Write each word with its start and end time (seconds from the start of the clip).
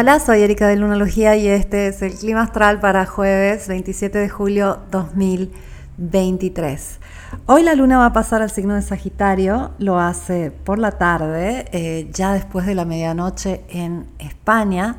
Hola, 0.00 0.18
soy 0.18 0.40
Erika 0.40 0.66
de 0.66 0.76
Lunalogía 0.76 1.36
y 1.36 1.46
este 1.46 1.88
es 1.88 2.00
el 2.00 2.14
clima 2.14 2.44
astral 2.44 2.80
para 2.80 3.04
jueves 3.04 3.68
27 3.68 4.18
de 4.18 4.30
julio 4.30 4.78
2023. 4.90 7.00
Hoy 7.44 7.62
la 7.62 7.74
luna 7.74 7.98
va 7.98 8.06
a 8.06 8.12
pasar 8.14 8.40
al 8.40 8.50
signo 8.50 8.76
de 8.76 8.80
Sagitario, 8.80 9.72
lo 9.78 10.00
hace 10.00 10.52
por 10.52 10.78
la 10.78 10.92
tarde, 10.92 11.66
eh, 11.72 12.08
ya 12.14 12.32
después 12.32 12.64
de 12.64 12.74
la 12.74 12.86
medianoche 12.86 13.60
en 13.68 14.06
España 14.18 14.96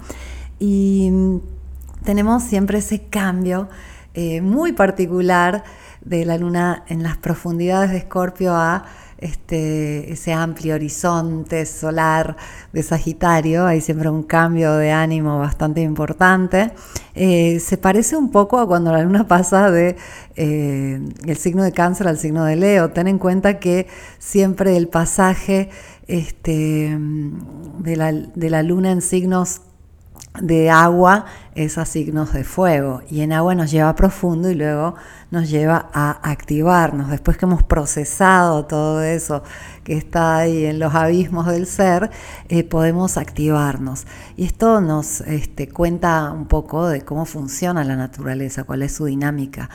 y 0.60 1.10
mm, 1.12 1.40
tenemos 2.04 2.44
siempre 2.44 2.78
ese 2.78 3.06
cambio 3.06 3.70
eh, 4.14 4.42
muy 4.42 4.72
particular 4.72 5.64
de 6.02 6.26
la 6.26 6.38
luna 6.38 6.84
en 6.88 7.02
las 7.02 7.18
profundidades 7.18 7.90
de 7.90 7.98
Escorpio 7.98 8.54
a 8.54 8.86
este, 9.22 10.12
ese 10.12 10.34
amplio 10.34 10.74
horizonte 10.74 11.66
solar 11.68 12.36
de 12.74 12.82
Sagitario, 12.82 13.68
hay 13.68 13.80
siempre 13.80 14.10
un 14.10 14.24
cambio 14.24 14.76
de 14.76 14.92
ánimo 14.92 15.38
bastante 15.40 15.82
importante. 15.82 16.72
Eh, 17.14 17.60
se 17.60 17.78
parece 17.78 18.18
un 18.18 18.32
poco 18.32 18.60
a 18.60 18.68
cuando 18.68 18.92
la 18.92 19.04
luna 19.04 19.28
pasa 19.28 19.70
de 19.70 19.96
eh, 20.36 21.00
el 21.26 21.38
signo 21.38 21.64
de 21.64 21.72
cáncer 21.72 22.08
al 22.08 22.18
signo 22.18 22.46
de 22.46 22.56
Leo. 22.56 22.90
Ten 22.90 23.08
en 23.08 23.20
cuenta 23.20 23.60
que 23.60 23.88
siempre 24.18 24.76
el 24.76 24.88
pasaje 24.88 25.70
este, 26.08 26.98
de, 27.80 27.96
la, 27.96 28.12
de 28.12 28.50
la 28.50 28.64
luna 28.64 28.92
en 28.92 29.02
signos 29.02 29.62
de 30.42 30.70
agua 30.70 31.26
es 31.56 31.78
a 31.78 31.86
signos 31.86 32.34
de 32.34 32.44
fuego 32.44 33.02
y 33.10 33.22
en 33.22 33.34
agua 33.34 33.56
nos 33.56 33.72
lleva 33.72 33.96
profundo 33.96 34.50
y 34.50 34.56
luego 34.56 34.96
nos 35.32 35.50
lleva 35.50 35.90
a 35.94 36.30
activarnos. 36.30 37.10
Después 37.10 37.38
que 37.38 37.46
hemos 37.46 37.64
procesado 37.64 38.66
todo 38.66 39.04
eso 39.04 39.44
que 39.84 39.98
está 39.98 40.38
ahí 40.38 40.66
en 40.66 40.80
los 40.80 40.94
abismos 40.94 41.48
del 41.48 41.66
ser, 41.66 42.12
eh, 42.50 42.64
podemos 42.64 43.18
activarnos. 43.18 44.06
Y 44.38 44.46
esto 44.46 44.82
nos 44.82 45.22
este, 45.22 45.68
cuenta 45.68 46.32
un 46.32 46.48
poco 46.48 46.88
de 46.88 47.02
cómo 47.02 47.26
funciona 47.26 47.84
la 47.84 47.96
naturaleza, 47.96 48.64
cuál 48.64 48.84
es 48.84 48.94
su 48.94 49.06
dinámica. 49.06 49.70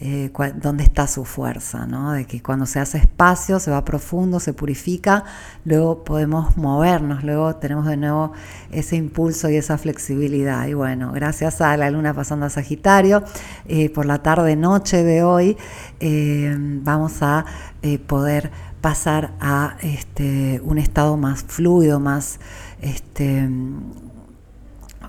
Eh, 0.00 0.30
dónde 0.54 0.84
está 0.84 1.08
su 1.08 1.24
fuerza, 1.24 1.84
¿no? 1.84 2.12
de 2.12 2.24
que 2.24 2.40
cuando 2.40 2.66
se 2.66 2.78
hace 2.78 2.98
espacio, 2.98 3.58
se 3.58 3.72
va 3.72 3.84
profundo, 3.84 4.38
se 4.38 4.52
purifica, 4.52 5.24
luego 5.64 6.04
podemos 6.04 6.56
movernos, 6.56 7.24
luego 7.24 7.56
tenemos 7.56 7.84
de 7.84 7.96
nuevo 7.96 8.30
ese 8.70 8.94
impulso 8.94 9.50
y 9.50 9.56
esa 9.56 9.76
flexibilidad. 9.76 10.68
Y 10.68 10.74
bueno, 10.74 11.16
gracias 11.18 11.60
a 11.60 11.76
la 11.76 11.90
luna 11.90 12.14
pasando 12.14 12.46
a 12.46 12.50
Sagitario, 12.50 13.24
eh, 13.66 13.90
por 13.90 14.06
la 14.06 14.22
tarde-noche 14.22 15.02
de 15.02 15.24
hoy 15.24 15.56
eh, 15.98 16.54
vamos 16.56 17.22
a 17.22 17.44
poder 18.06 18.52
pasar 18.80 19.32
a 19.40 19.76
este, 19.82 20.60
un 20.62 20.78
estado 20.78 21.16
más 21.16 21.42
fluido, 21.42 21.98
más, 21.98 22.38
este, 22.80 23.48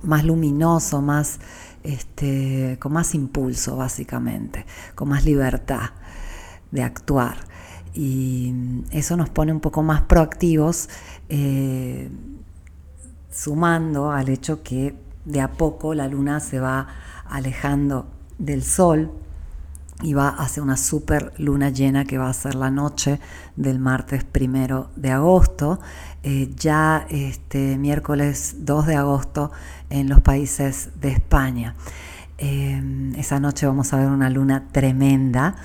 más 0.02 0.24
luminoso, 0.24 1.02
más 1.02 1.40
este, 1.84 2.78
con 2.80 2.94
más 2.94 3.14
impulso 3.14 3.78
básicamente, 3.78 4.66
con 4.96 5.10
más 5.10 5.26
libertad 5.26 5.92
de 6.72 6.82
actuar. 6.82 7.38
Y 7.94 8.84
eso 8.92 9.16
nos 9.16 9.30
pone 9.30 9.52
un 9.52 9.60
poco 9.60 9.84
más 9.84 10.02
proactivos, 10.02 10.90
eh, 11.28 12.10
sumando 13.32 14.12
al 14.12 14.30
hecho 14.30 14.64
que 14.64 14.96
de 15.26 15.42
a 15.42 15.52
poco 15.52 15.94
la 15.94 16.08
luna 16.08 16.40
se 16.40 16.60
va 16.60 16.88
alejando 17.30 18.08
del 18.38 18.64
sol 18.64 19.12
y 20.02 20.14
va 20.14 20.30
hacia 20.30 20.64
una 20.64 20.78
super 20.78 21.34
luna 21.38 21.70
llena 21.70 22.06
que 22.06 22.18
va 22.18 22.30
a 22.30 22.34
ser 22.34 22.56
la 22.56 22.72
noche 22.72 23.20
del 23.58 23.80
martes 23.80 24.24
primero 24.24 24.90
de 24.96 25.12
agosto, 25.12 25.80
eh, 26.24 26.50
ya 26.56 27.06
este 27.10 27.78
miércoles 27.78 28.58
2 28.60 28.88
de 28.88 28.96
agosto 28.96 29.52
en 29.90 30.08
los 30.08 30.22
países 30.22 30.90
de 31.02 31.10
España. 31.12 31.76
Eh, 32.38 33.12
esa 33.18 33.42
noche 33.42 33.66
vamos 33.66 33.92
a 33.92 33.98
ver 33.98 34.08
una 34.08 34.30
luna 34.30 34.70
tremenda, 34.72 35.58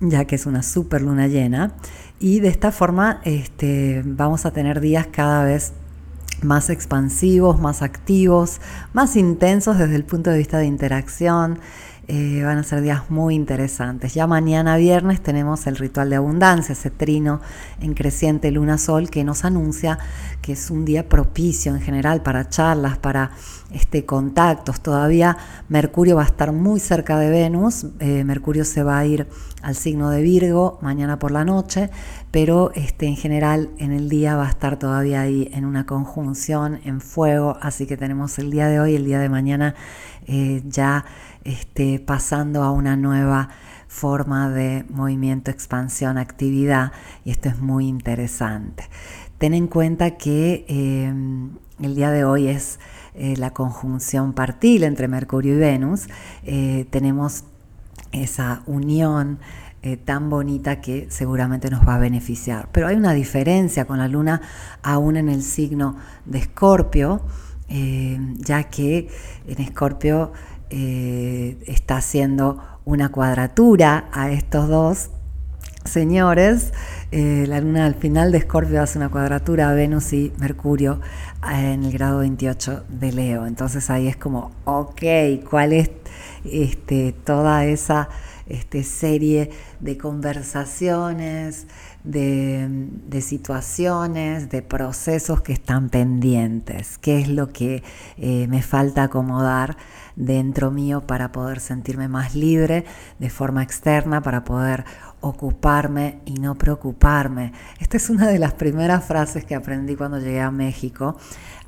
ya 0.00 0.24
que 0.24 0.34
es 0.34 0.46
una 0.46 0.64
super 0.64 1.02
luna 1.02 1.28
llena, 1.28 1.74
y 2.18 2.40
de 2.40 2.48
esta 2.48 2.72
forma 2.72 3.20
este, 3.22 4.02
vamos 4.04 4.44
a 4.44 4.50
tener 4.50 4.80
días 4.80 5.06
cada 5.06 5.44
vez 5.44 5.72
más 6.42 6.70
expansivos, 6.70 7.60
más 7.60 7.82
activos, 7.82 8.60
más 8.92 9.16
intensos 9.16 9.78
desde 9.78 9.96
el 9.96 10.04
punto 10.04 10.30
de 10.30 10.38
vista 10.38 10.58
de 10.58 10.66
interacción. 10.66 11.58
Eh, 12.08 12.42
van 12.44 12.58
a 12.58 12.62
ser 12.62 12.82
días 12.82 13.10
muy 13.10 13.34
interesantes. 13.34 14.14
Ya 14.14 14.28
mañana 14.28 14.76
viernes 14.76 15.20
tenemos 15.20 15.66
el 15.66 15.76
ritual 15.76 16.08
de 16.08 16.14
abundancia, 16.14 16.72
ese 16.72 16.88
trino 16.88 17.40
en 17.80 17.94
creciente 17.94 18.52
luna 18.52 18.78
sol 18.78 19.10
que 19.10 19.24
nos 19.24 19.44
anuncia 19.44 19.98
que 20.40 20.52
es 20.52 20.70
un 20.70 20.84
día 20.84 21.08
propicio 21.08 21.74
en 21.74 21.80
general 21.80 22.22
para 22.22 22.48
charlas, 22.48 22.96
para 22.96 23.32
este, 23.72 24.04
contactos. 24.04 24.80
Todavía 24.80 25.36
Mercurio 25.68 26.14
va 26.14 26.22
a 26.22 26.26
estar 26.26 26.52
muy 26.52 26.78
cerca 26.78 27.18
de 27.18 27.28
Venus, 27.28 27.86
eh, 27.98 28.22
Mercurio 28.22 28.64
se 28.64 28.84
va 28.84 28.98
a 28.98 29.04
ir 29.04 29.26
al 29.62 29.74
signo 29.74 30.10
de 30.10 30.22
Virgo 30.22 30.78
mañana 30.82 31.18
por 31.18 31.32
la 31.32 31.44
noche, 31.44 31.90
pero 32.30 32.70
este, 32.76 33.06
en 33.06 33.16
general 33.16 33.70
en 33.78 33.90
el 33.90 34.08
día 34.08 34.36
va 34.36 34.46
a 34.46 34.50
estar 34.50 34.78
todavía 34.78 35.22
ahí 35.22 35.50
en 35.52 35.64
una 35.64 35.86
conjunción 35.86 36.78
en 36.84 37.00
fuego, 37.00 37.56
así 37.60 37.86
que 37.86 37.96
tenemos 37.96 38.38
el 38.38 38.52
día 38.52 38.68
de 38.68 38.78
hoy, 38.78 38.94
el 38.94 39.04
día 39.04 39.18
de 39.18 39.28
mañana 39.28 39.74
eh, 40.28 40.62
ya 40.66 41.04
pasando 42.04 42.62
a 42.62 42.70
una 42.70 42.96
nueva 42.96 43.50
forma 43.88 44.50
de 44.50 44.84
movimiento, 44.90 45.50
expansión, 45.50 46.18
actividad, 46.18 46.92
y 47.24 47.30
esto 47.30 47.48
es 47.48 47.60
muy 47.60 47.86
interesante. 47.86 48.84
Ten 49.38 49.54
en 49.54 49.66
cuenta 49.66 50.12
que 50.12 50.64
em, 50.68 51.50
el 51.80 51.94
día 51.94 52.10
de 52.10 52.24
hoy 52.24 52.48
es 52.48 52.78
eh, 53.14 53.36
la 53.36 53.52
conjunción 53.52 54.32
partil 54.32 54.84
entre 54.84 55.08
Mercurio 55.08 55.54
y 55.54 55.58
Venus. 55.58 56.08
Eh, 56.44 56.86
tenemos 56.90 57.44
esa 58.12 58.62
unión 58.66 59.38
eh, 59.82 59.96
tan 59.96 60.30
bonita 60.30 60.80
que 60.80 61.06
seguramente 61.10 61.70
nos 61.70 61.86
va 61.86 61.96
a 61.96 61.98
beneficiar. 61.98 62.68
Pero 62.72 62.88
hay 62.88 62.96
una 62.96 63.12
diferencia 63.12 63.84
con 63.84 63.98
la 63.98 64.08
luna 64.08 64.40
aún 64.82 65.16
en 65.16 65.28
el 65.28 65.42
signo 65.42 65.96
de 66.24 66.38
Escorpio, 66.38 67.22
ya 67.68 68.64
que 68.64 69.08
en 69.48 69.60
Escorpio 69.60 70.32
eh, 70.70 71.58
está 71.66 71.98
haciendo 71.98 72.62
una 72.84 73.10
cuadratura 73.10 74.08
a 74.12 74.30
estos 74.30 74.68
dos 74.68 75.10
señores. 75.84 76.72
Eh, 77.12 77.44
la 77.48 77.60
luna 77.60 77.86
al 77.86 77.94
final 77.94 78.32
de 78.32 78.38
Escorpio 78.38 78.82
hace 78.82 78.98
una 78.98 79.08
cuadratura 79.08 79.70
a 79.70 79.74
Venus 79.74 80.12
y 80.12 80.32
Mercurio 80.38 81.00
eh, 81.50 81.72
en 81.74 81.84
el 81.84 81.92
grado 81.92 82.18
28 82.18 82.84
de 82.88 83.12
Leo. 83.12 83.46
Entonces 83.46 83.88
ahí 83.90 84.08
es 84.08 84.16
como, 84.16 84.52
ok, 84.64 85.02
¿cuál 85.48 85.72
es 85.72 85.90
este, 86.44 87.12
toda 87.12 87.64
esa 87.64 88.08
este, 88.46 88.84
serie 88.84 89.50
de 89.80 89.98
conversaciones, 89.98 91.66
de, 92.06 93.20
situaciones, 93.20 94.48
de 94.48 94.62
procesos 94.62 95.42
que 95.42 95.52
están 95.52 95.90
pendientes? 95.90 96.98
¿Qué 96.98 97.20
es 97.20 97.28
lo 97.28 97.52
que 97.52 97.82
me 98.16 98.62
falta 98.62 99.04
acomodar? 99.04 99.76
dentro 100.16 100.70
mío 100.70 101.02
para 101.06 101.30
poder 101.30 101.60
sentirme 101.60 102.08
más 102.08 102.34
libre 102.34 102.86
de 103.18 103.28
forma 103.30 103.62
externa, 103.62 104.22
para 104.22 104.44
poder 104.44 104.84
ocuparme 105.20 106.20
y 106.24 106.34
no 106.34 106.56
preocuparme. 106.56 107.52
Esta 107.78 107.96
es 107.96 108.10
una 108.10 108.26
de 108.26 108.38
las 108.38 108.54
primeras 108.54 109.04
frases 109.04 109.44
que 109.44 109.54
aprendí 109.54 109.94
cuando 109.96 110.18
llegué 110.18 110.40
a 110.40 110.50
México. 110.50 111.16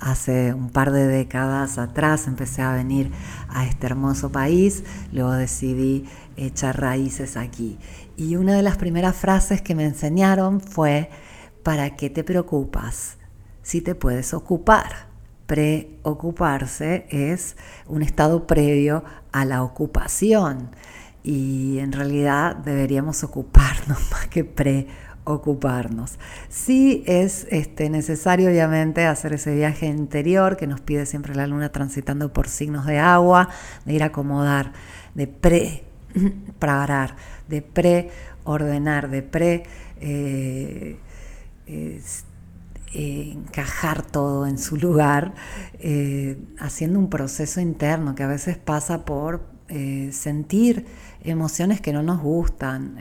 Hace 0.00 0.54
un 0.54 0.70
par 0.70 0.92
de 0.92 1.06
décadas 1.06 1.78
atrás 1.78 2.28
empecé 2.28 2.62
a 2.62 2.72
venir 2.72 3.10
a 3.48 3.66
este 3.66 3.86
hermoso 3.86 4.30
país, 4.30 4.84
luego 5.12 5.32
decidí 5.32 6.04
echar 6.36 6.80
raíces 6.80 7.36
aquí. 7.36 7.78
Y 8.16 8.36
una 8.36 8.54
de 8.54 8.62
las 8.62 8.76
primeras 8.76 9.16
frases 9.16 9.60
que 9.60 9.74
me 9.74 9.84
enseñaron 9.84 10.60
fue, 10.60 11.10
¿para 11.62 11.96
qué 11.96 12.10
te 12.10 12.22
preocupas 12.24 13.16
si 13.62 13.80
te 13.80 13.94
puedes 13.94 14.34
ocupar? 14.34 15.08
preocuparse 15.48 17.06
es 17.08 17.56
un 17.86 18.02
estado 18.02 18.46
previo 18.46 19.02
a 19.32 19.46
la 19.46 19.62
ocupación 19.62 20.68
y 21.22 21.78
en 21.78 21.92
realidad 21.92 22.54
deberíamos 22.56 23.24
ocuparnos 23.24 23.98
más 24.12 24.26
que 24.28 24.44
preocuparnos. 24.44 25.07
Sí 26.48 27.04
es 27.06 27.46
este, 27.50 27.90
necesario 27.90 28.48
obviamente 28.48 29.04
hacer 29.06 29.34
ese 29.34 29.54
viaje 29.54 29.86
interior 29.86 30.56
que 30.56 30.66
nos 30.66 30.80
pide 30.80 31.06
siempre 31.06 31.34
la 31.34 31.46
luna 31.46 31.70
transitando 31.70 32.32
por 32.32 32.48
signos 32.48 32.86
de 32.86 32.98
agua, 32.98 33.48
de 33.84 33.94
ir 33.94 34.02
a 34.02 34.06
acomodar, 34.06 34.72
de 35.14 35.26
de 37.48 37.62
preordenar, 37.62 39.10
de 39.10 39.22
pre... 39.22 39.62
Eh, 40.00 40.98
eh, 41.66 42.00
encajar 42.94 44.02
todo 44.02 44.46
en 44.46 44.58
su 44.58 44.76
lugar, 44.76 45.34
eh, 45.78 46.38
haciendo 46.58 46.98
un 46.98 47.10
proceso 47.10 47.60
interno 47.60 48.14
que 48.14 48.22
a 48.22 48.26
veces 48.26 48.56
pasa 48.56 49.04
por 49.04 49.42
eh, 49.68 50.10
sentir 50.12 50.86
emociones 51.22 51.80
que 51.80 51.92
no 51.92 52.02
nos 52.02 52.20
gustan, 52.20 52.96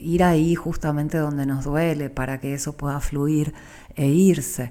ir 0.00 0.22
ahí 0.22 0.54
justamente 0.54 1.18
donde 1.18 1.44
nos 1.44 1.64
duele 1.64 2.08
para 2.08 2.38
que 2.38 2.54
eso 2.54 2.76
pueda 2.76 3.00
fluir 3.00 3.52
e 3.96 4.06
irse. 4.06 4.70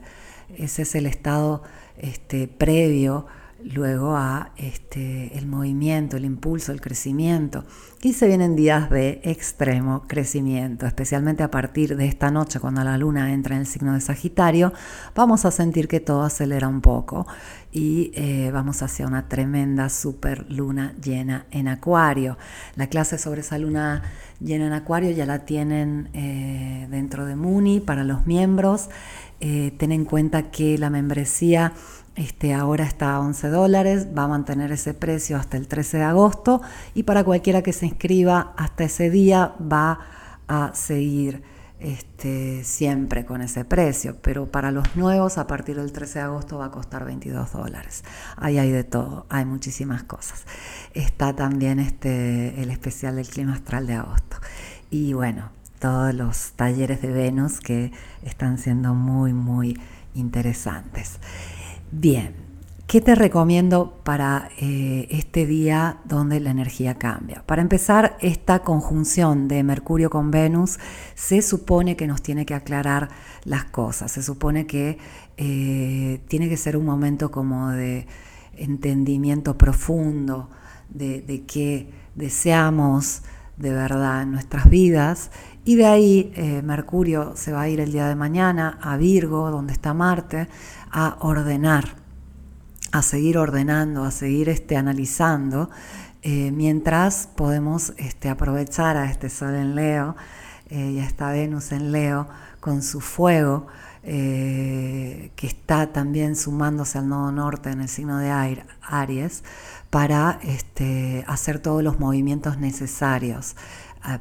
ese 0.57 0.83
es 0.83 0.95
el 0.95 1.05
estado 1.05 1.63
este, 1.97 2.47
previo 2.47 3.25
luego 3.63 4.15
a 4.15 4.51
este, 4.57 5.37
el 5.37 5.47
movimiento, 5.47 6.17
el 6.17 6.25
impulso, 6.25 6.71
el 6.71 6.81
crecimiento. 6.81 7.63
Y 8.01 8.13
se 8.13 8.27
vienen 8.27 8.55
días 8.55 8.89
de 8.89 9.21
extremo 9.23 10.03
crecimiento, 10.07 10.85
especialmente 10.85 11.43
a 11.43 11.49
partir 11.49 11.97
de 11.97 12.05
esta 12.05 12.29
noche 12.29 12.59
cuando 12.59 12.83
la 12.83 12.97
luna 12.97 13.33
entra 13.33 13.55
en 13.55 13.61
el 13.61 13.67
signo 13.67 13.93
de 13.93 14.01
Sagitario, 14.01 14.71
vamos 15.15 15.45
a 15.45 15.51
sentir 15.51 15.87
que 15.87 15.99
todo 15.99 16.23
acelera 16.23 16.67
un 16.67 16.81
poco 16.81 17.25
y 17.71 18.11
eh, 18.13 18.49
vamos 18.51 18.81
hacia 18.81 19.07
una 19.07 19.27
tremenda 19.27 19.89
super 19.89 20.45
luna 20.49 20.93
llena 21.03 21.47
en 21.51 21.67
Acuario. 21.67 22.37
La 22.75 22.87
clase 22.87 23.17
sobre 23.17 23.41
esa 23.41 23.57
luna 23.57 24.03
llena 24.39 24.67
en 24.67 24.73
Acuario 24.73 25.11
ya 25.11 25.25
la 25.25 25.45
tienen 25.45 26.09
eh, 26.13 26.76
dentro 26.89 27.25
de 27.25 27.35
Muni 27.35 27.79
para 27.79 28.03
los 28.03 28.25
miembros. 28.25 28.89
Eh, 29.39 29.73
ten 29.77 29.91
en 29.91 30.05
cuenta 30.05 30.49
que 30.49 30.77
la 30.77 30.89
membresía 30.89 31.73
este, 32.15 32.53
ahora 32.53 32.83
está 32.83 33.13
a 33.13 33.19
11 33.19 33.49
dólares, 33.49 34.07
va 34.17 34.23
a 34.23 34.27
mantener 34.27 34.71
ese 34.71 34.95
precio 34.95 35.37
hasta 35.37 35.55
el 35.55 35.67
13 35.67 35.97
de 35.97 36.03
agosto 36.03 36.61
y 36.95 37.03
para 37.03 37.23
cualquiera 37.23 37.61
que 37.61 37.73
se 37.73 37.85
inscriba 37.85 38.53
hasta 38.57 38.85
ese 38.85 39.11
día 39.11 39.53
va 39.61 39.99
a 40.47 40.71
seguir 40.73 41.43
este, 41.79 42.63
siempre 42.63 43.23
con 43.23 43.41
ese 43.43 43.63
precio, 43.63 44.17
pero 44.23 44.47
para 44.47 44.71
los 44.71 44.95
nuevos 44.95 45.37
a 45.37 45.45
partir 45.45 45.75
del 45.75 45.91
13 45.91 46.17
de 46.17 46.25
agosto 46.25 46.57
va 46.57 46.65
a 46.65 46.71
costar 46.71 47.05
22 47.05 47.51
dólares. 47.51 48.03
Ahí 48.35 48.57
hay 48.57 48.71
de 48.71 48.83
todo, 48.83 49.27
hay 49.29 49.45
muchísimas 49.45 50.03
cosas. 50.03 50.45
Está 50.95 51.35
también 51.35 51.79
este, 51.79 52.59
el 52.61 52.71
especial 52.71 53.17
del 53.17 53.27
clima 53.27 53.53
astral 53.53 53.85
de 53.85 53.93
agosto. 53.93 54.37
Y 54.89 55.13
bueno, 55.13 55.51
todos 55.79 56.13
los 56.13 56.51
talleres 56.55 57.01
de 57.01 57.11
Venus 57.11 57.59
que 57.59 57.91
están 58.23 58.57
siendo 58.57 58.93
muy, 58.93 59.33
muy 59.33 59.79
interesantes. 60.15 61.19
Bien, 61.91 62.35
¿qué 62.87 63.01
te 63.01 63.15
recomiendo 63.15 64.01
para 64.03 64.49
eh, 64.59 65.07
este 65.11 65.45
día 65.45 65.99
donde 66.05 66.39
la 66.39 66.51
energía 66.51 66.95
cambia? 66.95 67.43
Para 67.45 67.61
empezar, 67.61 68.17
esta 68.21 68.59
conjunción 68.59 69.47
de 69.47 69.63
Mercurio 69.63 70.09
con 70.09 70.31
Venus 70.31 70.79
se 71.15 71.41
supone 71.41 71.95
que 71.95 72.07
nos 72.07 72.21
tiene 72.21 72.45
que 72.45 72.55
aclarar 72.55 73.09
las 73.43 73.65
cosas, 73.65 74.11
se 74.11 74.23
supone 74.23 74.65
que 74.65 74.97
eh, 75.37 76.21
tiene 76.27 76.49
que 76.49 76.57
ser 76.57 76.75
un 76.75 76.85
momento 76.85 77.31
como 77.31 77.69
de 77.69 78.07
entendimiento 78.55 79.57
profundo 79.57 80.49
de, 80.89 81.21
de 81.21 81.43
qué 81.43 81.91
deseamos 82.15 83.21
de 83.57 83.73
verdad 83.73 84.21
en 84.21 84.31
nuestras 84.31 84.69
vidas. 84.69 85.31
Y 85.65 85.75
de 85.75 85.85
ahí 85.85 86.31
eh, 86.35 86.61
Mercurio 86.63 87.33
se 87.35 87.51
va 87.51 87.61
a 87.61 87.69
ir 87.69 87.79
el 87.79 87.91
día 87.91 88.07
de 88.07 88.15
mañana 88.15 88.77
a 88.81 88.97
Virgo, 88.97 89.51
donde 89.51 89.73
está 89.73 89.93
Marte, 89.93 90.47
a 90.91 91.17
ordenar, 91.19 91.95
a 92.91 93.01
seguir 93.01 93.37
ordenando, 93.37 94.05
a 94.05 94.11
seguir 94.11 94.49
este, 94.49 94.77
analizando, 94.77 95.69
eh, 96.21 96.51
mientras 96.51 97.27
podemos 97.35 97.93
este, 97.97 98.29
aprovechar 98.29 98.97
a 98.97 99.09
este 99.11 99.29
Sol 99.29 99.55
en 99.55 99.75
Leo 99.75 100.15
eh, 100.69 100.91
y 100.91 100.99
a 100.99 101.05
esta 101.05 101.31
Venus 101.31 101.71
en 101.71 101.91
Leo 101.91 102.27
con 102.59 102.81
su 102.81 103.01
fuego, 103.01 103.67
que 104.07 105.47
está 105.47 105.91
también 105.91 106.35
sumándose 106.37 106.97
al 106.97 107.09
nodo 107.09 107.31
norte 107.31 107.69
en 107.71 107.81
el 107.81 107.89
signo 107.89 108.19
de 108.19 108.31
Aries, 108.81 109.43
para 109.89 110.39
este, 110.43 111.25
hacer 111.27 111.59
todos 111.59 111.83
los 111.83 111.99
movimientos 111.99 112.57
necesarios 112.57 113.55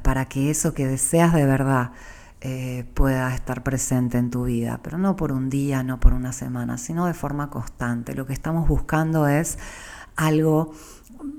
para 0.03 0.27
que 0.27 0.51
eso 0.51 0.75
que 0.75 0.87
deseas 0.87 1.33
de 1.33 1.47
verdad 1.47 1.93
eh, 2.41 2.85
pueda 2.95 3.35
estar 3.35 3.63
presente 3.63 4.19
en 4.19 4.31
tu 4.31 4.45
vida, 4.45 4.81
pero 4.83 4.99
no 4.99 5.17
por 5.17 5.33
un 5.33 5.49
día, 5.49 5.83
no 5.83 6.01
por 6.01 6.13
una 6.13 6.33
semana, 6.33 6.79
sino 6.79 7.07
de 7.07 7.15
forma 7.15 7.51
constante. 7.51 8.15
Lo 8.15 8.27
que 8.27 8.33
estamos 8.33 8.69
buscando 8.69 9.27
es 9.27 9.59
algo 10.17 10.73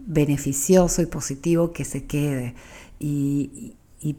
beneficioso 0.05 1.01
y 1.01 1.05
positivo 1.05 1.71
que 1.71 1.85
se 1.85 2.05
quede. 2.05 2.55
y 2.99 3.75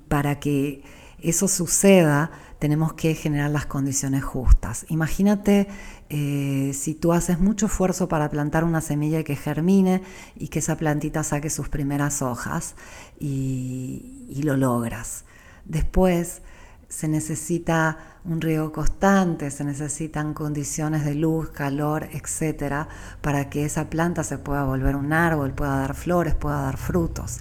para 0.09 0.39
que 0.41 0.83
eso 1.23 1.49
suceda, 1.49 2.31
tenemos 2.59 2.93
que 2.93 3.15
generar 3.15 3.51
las 3.51 3.67
condiciones 3.67 4.25
justas. 4.25 4.85
Imagínate 4.89 5.69
eh, 6.09 6.73
si 6.75 6.95
tú 6.95 7.13
haces 7.13 7.39
mucho 7.39 7.67
esfuerzo 7.67 8.09
para 8.09 8.31
plantar 8.31 8.65
una 8.65 8.81
semilla 8.81 9.23
que 9.23 9.37
germine 9.37 10.03
y 10.37 10.49
que 10.49 10.59
esa 10.59 10.77
plantita 10.77 11.23
saque 11.23 11.51
sus 11.51 11.69
primeras 11.69 12.23
hojas 12.23 12.75
y, 13.19 14.27
y 14.29 14.43
lo 14.43 14.57
logras. 14.57 15.25
Después 15.65 16.43
se 16.89 17.07
necesita 17.07 17.99
un 18.25 18.41
riego 18.41 18.73
constante, 18.73 19.51
se 19.51 19.63
necesitan 19.63 20.35
condiciones 20.35 21.05
de 21.05 21.15
luz, 21.15 21.51
calor, 21.51 22.09
etcétera, 22.13 22.89
para 23.21 23.51
que 23.51 23.65
esa 23.65 23.91
planta 23.91 24.25
se 24.25 24.39
pueda 24.39 24.65
volver 24.65 24.97
un 24.97 25.13
árbol, 25.13 25.53
pueda 25.53 25.77
dar 25.77 25.95
flores, 25.95 26.35
pueda 26.35 26.63
dar 26.63 26.79
frutos. 26.79 27.39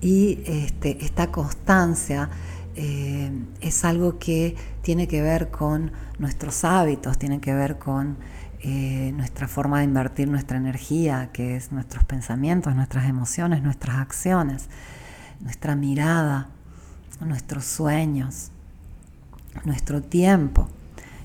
Y 0.00 0.42
este, 0.46 1.04
esta 1.04 1.30
constancia 1.32 2.30
eh, 2.76 3.30
es 3.60 3.84
algo 3.84 4.18
que 4.18 4.56
tiene 4.82 5.08
que 5.08 5.22
ver 5.22 5.50
con 5.50 5.92
nuestros 6.18 6.64
hábitos, 6.64 7.18
tiene 7.18 7.40
que 7.40 7.54
ver 7.54 7.78
con 7.78 8.16
eh, 8.60 9.12
nuestra 9.16 9.46
forma 9.46 9.78
de 9.78 9.84
invertir 9.84 10.28
nuestra 10.28 10.56
energía, 10.56 11.30
que 11.32 11.56
es 11.56 11.70
nuestros 11.70 12.04
pensamientos, 12.04 12.74
nuestras 12.74 13.08
emociones, 13.08 13.62
nuestras 13.62 13.96
acciones, 13.96 14.68
nuestra 15.40 15.76
mirada, 15.76 16.48
nuestros 17.20 17.64
sueños, 17.64 18.50
nuestro 19.64 20.02
tiempo. 20.02 20.68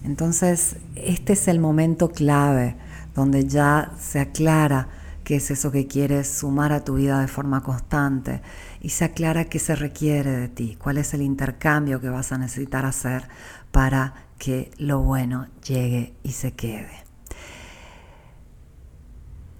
Entonces, 0.03 0.77
este 0.95 1.33
es 1.33 1.47
el 1.47 1.59
momento 1.59 2.09
clave 2.09 2.75
donde 3.15 3.45
ya 3.45 3.91
se 3.97 4.19
aclara 4.19 4.87
qué 5.29 5.35
es 5.35 5.51
eso 5.51 5.71
que 5.71 5.85
quieres 5.85 6.27
sumar 6.27 6.73
a 6.73 6.83
tu 6.83 6.95
vida 6.95 7.21
de 7.21 7.27
forma 7.27 7.61
constante 7.61 8.41
y 8.81 8.89
se 8.89 9.05
aclara 9.05 9.45
qué 9.45 9.59
se 9.59 9.75
requiere 9.75 10.31
de 10.31 10.47
ti, 10.47 10.75
cuál 10.81 10.97
es 10.97 11.13
el 11.13 11.21
intercambio 11.21 12.01
que 12.01 12.09
vas 12.09 12.31
a 12.31 12.39
necesitar 12.39 12.83
hacer 12.83 13.27
para 13.71 14.25
que 14.39 14.71
lo 14.79 15.01
bueno 15.01 15.45
llegue 15.63 16.15
y 16.23 16.31
se 16.31 16.53
quede. 16.53 17.03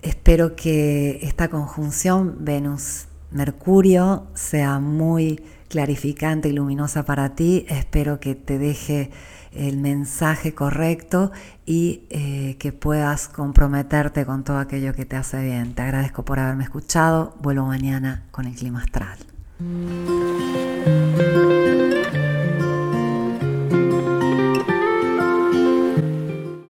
Espero 0.01 0.55
que 0.55 1.19
esta 1.21 1.49
conjunción 1.49 2.37
Venus-Mercurio 2.39 4.25
sea 4.33 4.79
muy 4.79 5.43
clarificante 5.67 6.49
y 6.49 6.53
luminosa 6.53 7.05
para 7.05 7.35
ti. 7.35 7.67
Espero 7.69 8.19
que 8.19 8.33
te 8.33 8.57
deje 8.57 9.11
el 9.51 9.77
mensaje 9.77 10.53
correcto 10.53 11.31
y 11.65 12.03
eh, 12.09 12.57
que 12.59 12.71
puedas 12.71 13.27
comprometerte 13.27 14.25
con 14.25 14.43
todo 14.43 14.57
aquello 14.57 14.93
que 14.93 15.05
te 15.05 15.15
hace 15.15 15.43
bien. 15.43 15.73
Te 15.73 15.81
agradezco 15.81 16.23
por 16.23 16.39
haberme 16.39 16.63
escuchado. 16.63 17.35
Vuelvo 17.41 17.65
mañana 17.65 18.23
con 18.31 18.45
el 18.45 18.55
clima 18.55 18.81
astral. 18.81 19.17